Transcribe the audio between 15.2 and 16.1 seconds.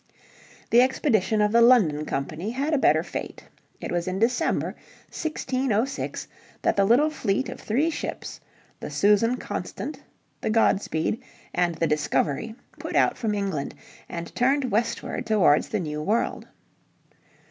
towards the New